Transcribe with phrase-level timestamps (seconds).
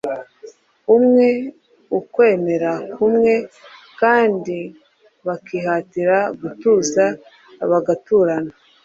[0.95, 1.27] umwe,
[1.99, 3.33] ukwemera kumwe
[3.99, 4.57] kandi
[5.25, 7.05] bakihatira gutuza
[7.69, 8.53] bagaturana